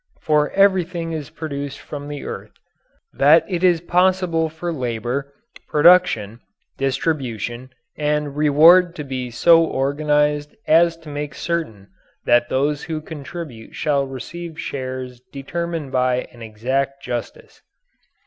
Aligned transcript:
For 0.19 0.49
everything 0.53 1.11
is 1.11 1.29
produced 1.29 1.79
from 1.79 2.07
the 2.07 2.23
earth. 2.25 2.53
That 3.13 3.45
it 3.47 3.63
is 3.63 3.81
possible 3.81 4.49
for 4.49 4.73
labour, 4.73 5.31
production, 5.67 6.39
distribution, 6.75 7.69
and 7.95 8.35
reward 8.35 8.95
to 8.95 9.03
be 9.03 9.29
so 9.29 9.63
organized 9.63 10.55
as 10.65 10.97
to 11.05 11.09
make 11.09 11.35
certain 11.35 11.87
that 12.25 12.49
those 12.49 12.85
who 12.85 12.99
contribute 12.99 13.75
shall 13.75 14.07
receive 14.07 14.59
shares 14.59 15.21
determined 15.31 15.91
by 15.91 16.27
an 16.31 16.41
exact 16.41 17.03
justice. 17.03 17.61